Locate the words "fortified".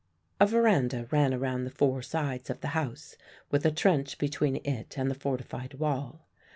5.13-5.75